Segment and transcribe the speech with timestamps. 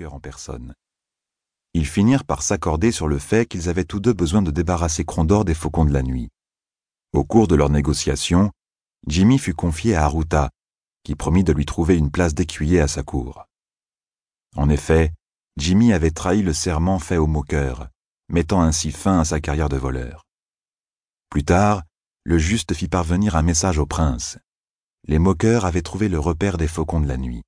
[0.00, 0.74] en personne.
[1.74, 5.44] Ils finirent par s'accorder sur le fait qu'ils avaient tous deux besoin de débarrasser Crondor
[5.44, 6.28] des faucons de la nuit.
[7.12, 8.50] Au cours de leurs négociations,
[9.06, 10.50] Jimmy fut confié à Haruta,
[11.04, 13.46] qui promit de lui trouver une place d'écuyer à sa cour.
[14.56, 15.12] En effet,
[15.56, 17.88] Jimmy avait trahi le serment fait au moqueur,
[18.28, 20.24] mettant ainsi fin à sa carrière de voleur.
[21.28, 21.82] Plus tard,
[22.24, 24.38] le juste fit parvenir un message au prince.
[25.08, 27.42] Les moqueurs avaient trouvé le repère des faucons de la nuit.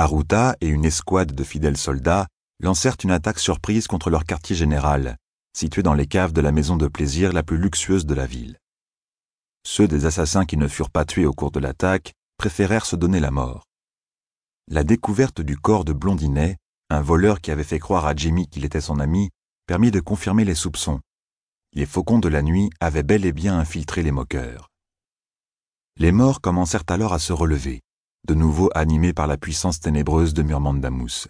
[0.00, 2.26] Haruta et une escouade de fidèles soldats
[2.58, 5.18] lancèrent une attaque surprise contre leur quartier général,
[5.54, 8.56] situé dans les caves de la maison de plaisir la plus luxueuse de la ville.
[9.62, 13.20] Ceux des assassins qui ne furent pas tués au cours de l'attaque préférèrent se donner
[13.20, 13.66] la mort.
[14.68, 16.56] La découverte du corps de Blondinet,
[16.88, 19.28] un voleur qui avait fait croire à Jimmy qu'il était son ami,
[19.66, 21.00] permit de confirmer les soupçons.
[21.74, 24.70] Les faucons de la nuit avaient bel et bien infiltré les moqueurs.
[25.98, 27.82] Les morts commencèrent alors à se relever,
[28.26, 31.28] de nouveau animés par la puissance ténébreuse de Murmandamus.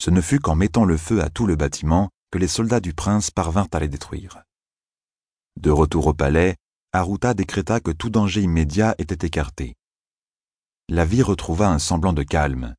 [0.00, 2.94] Ce ne fut qu'en mettant le feu à tout le bâtiment que les soldats du
[2.94, 4.42] prince parvinrent à les détruire.
[5.60, 6.56] De retour au palais,
[6.92, 9.74] Aruta décréta que tout danger immédiat était écarté.
[10.88, 12.74] La vie retrouva un semblant de calme,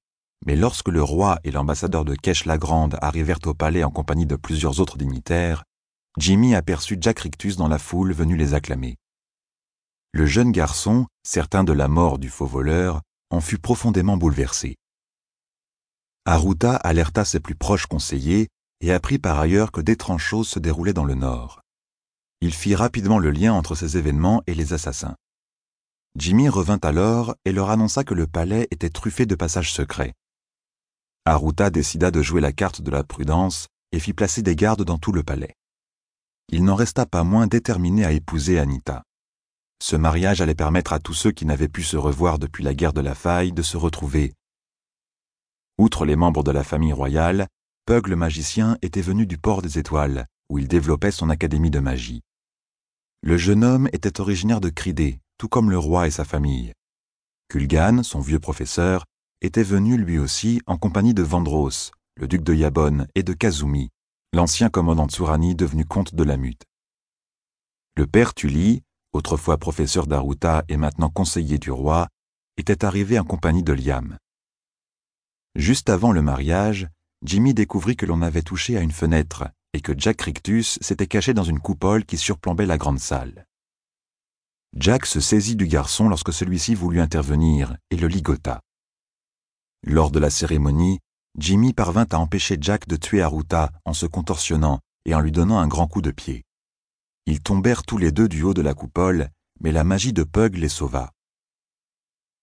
[0.45, 4.25] mais lorsque le roi et l'ambassadeur de Kesh la Grande arrivèrent au palais en compagnie
[4.25, 5.63] de plusieurs autres dignitaires,
[6.17, 8.97] Jimmy aperçut Jack Rictus dans la foule venue les acclamer.
[10.15, 14.75] Le jeune garçon, certain de la mort du faux voleur, en fut profondément bouleversé.
[16.25, 18.49] Aruta alerta ses plus proches conseillers
[18.81, 21.61] et apprit par ailleurs que d'étranges choses se déroulaient dans le nord.
[22.41, 25.15] Il fit rapidement le lien entre ces événements et les assassins.
[26.15, 30.13] Jimmy revint alors et leur annonça que le palais était truffé de passages secrets.
[31.25, 34.99] Aruta décida de jouer la carte de la prudence et fit placer des gardes dans
[34.99, 35.55] tout le palais.
[36.49, 39.03] Il n'en resta pas moins déterminé à épouser Anita.
[39.83, 42.93] Ce mariage allait permettre à tous ceux qui n'avaient pu se revoir depuis la guerre
[42.93, 44.33] de la faille de se retrouver
[45.77, 47.49] Outre les membres de la famille royale,
[47.85, 51.79] Pug le magicien était venu du port des étoiles, où il développait son académie de
[51.79, 52.21] magie.
[53.23, 56.71] Le jeune homme était originaire de Cridé, tout comme le roi et sa famille.
[57.49, 59.03] Kulgan, son vieux professeur,
[59.41, 63.89] était venu lui aussi en compagnie de Vandros, le duc de Yabon, et de Kazumi,
[64.31, 66.63] l'ancien commandant Tsurani devenu comte de la Mute.
[67.97, 68.81] Le père Tully,
[69.13, 72.09] autrefois professeur d'Aruta et maintenant conseiller du roi,
[72.57, 74.17] était arrivé en compagnie de Liam.
[75.55, 76.87] Juste avant le mariage,
[77.23, 81.33] Jimmy découvrit que l'on avait touché à une fenêtre et que Jack Rictus s'était caché
[81.33, 83.45] dans une coupole qui surplombait la grande salle.
[84.75, 88.61] Jack se saisit du garçon lorsque celui-ci voulut intervenir et le ligota.
[89.85, 90.99] Lors de la cérémonie,
[91.37, 95.59] Jimmy parvint à empêcher Jack de tuer Aruta en se contorsionnant et en lui donnant
[95.59, 96.43] un grand coup de pied.
[97.25, 99.29] Ils tombèrent tous les deux du haut de la coupole,
[99.59, 101.11] mais la magie de Pug les sauva.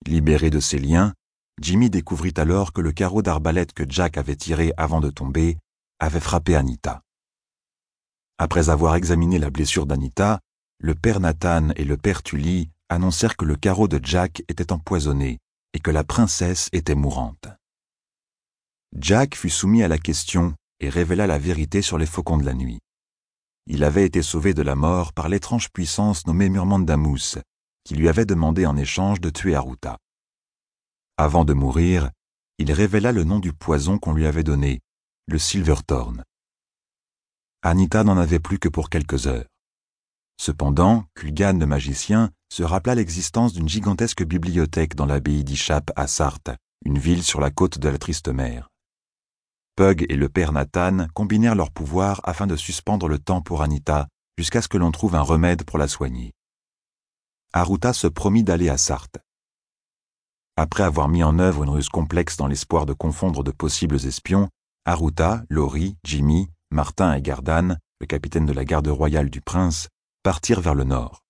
[0.06, 1.14] Libéré de ses liens,
[1.60, 5.58] Jimmy découvrit alors que le carreau d'arbalète que Jack avait tiré avant de tomber
[5.98, 7.02] avait frappé Anita.
[8.38, 10.40] Après avoir examiné la blessure d'Anita,
[10.78, 15.38] le père Nathan et le père Tully annoncèrent que le carreau de Jack était empoisonné
[15.74, 17.48] et que la princesse était mourante.
[18.96, 22.54] Jack fut soumis à la question et révéla la vérité sur les faucons de la
[22.54, 22.80] nuit.
[23.66, 27.38] Il avait été sauvé de la mort par l'étrange puissance nommée Murmandamus,
[27.84, 29.98] qui lui avait demandé en échange de tuer Aruta.
[31.16, 32.10] Avant de mourir,
[32.58, 34.80] il révéla le nom du poison qu'on lui avait donné,
[35.26, 36.24] le Silverthorn.
[37.62, 39.46] Anita n'en avait plus que pour quelques heures.
[40.40, 46.56] Cependant, Kulgan le magicien se rappela l'existence d'une gigantesque bibliothèque dans l'abbaye d'Ishap à Sarthe,
[46.86, 48.69] une ville sur la côte de la Triste Mer.
[49.80, 54.08] Pug et le père Nathan combinèrent leurs pouvoirs afin de suspendre le temps pour Anita
[54.36, 56.34] jusqu'à ce que l'on trouve un remède pour la soigner.
[57.54, 59.16] Aruta se promit d'aller à Sarthe.
[60.56, 64.50] Après avoir mis en œuvre une ruse complexe dans l'espoir de confondre de possibles espions,
[64.84, 69.88] Aruta, Laurie, Jimmy, Martin et Gardan, le capitaine de la garde royale du prince,
[70.22, 71.22] partirent vers le nord.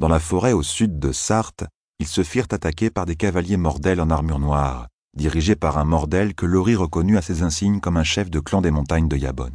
[0.00, 1.64] Dans la forêt au sud de Sarthe,
[1.98, 4.88] ils se firent attaquer par des cavaliers mordels en armure noire,
[5.18, 8.62] dirigés par un mordel que Laurie reconnut à ses insignes comme un chef de clan
[8.62, 9.52] des montagnes de Yabon.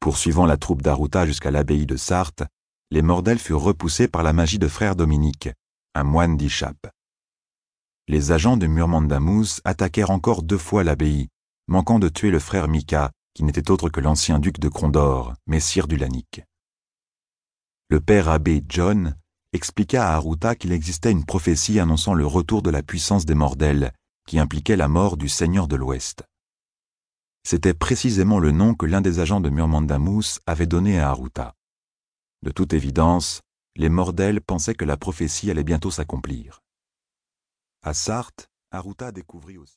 [0.00, 2.42] Poursuivant la troupe d'Aruta jusqu'à l'abbaye de Sarthe,
[2.90, 5.48] les mordels furent repoussés par la magie de frère Dominique,
[5.94, 6.76] un moine d'Ichap
[8.08, 11.28] les agents de Murmandamus attaquèrent encore deux fois l'abbaye,
[11.68, 15.86] manquant de tuer le frère Mika, qui n'était autre que l'ancien duc de Condor, messire
[15.86, 16.42] du Lanic.
[17.90, 19.14] Le père abbé John
[19.52, 23.92] expliqua à Aruta qu'il existait une prophétie annonçant le retour de la puissance des Mordels,
[24.28, 26.22] qui impliquait la mort du seigneur de l'Ouest.
[27.44, 31.54] C'était précisément le nom que l'un des agents de Murmandamus avait donné à Aruta.
[32.42, 33.40] De toute évidence,
[33.74, 36.60] les Mordels pensaient que la prophétie allait bientôt s'accomplir.
[37.82, 39.66] À Sarthe, Aruta découvrit aussi